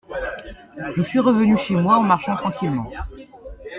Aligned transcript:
Je 0.97 1.03
suis 1.03 1.19
revenu 1.19 1.59
chez 1.59 1.75
moi 1.75 1.97
en 1.97 2.01
marchant 2.01 2.35
tranquillement. 2.35 2.89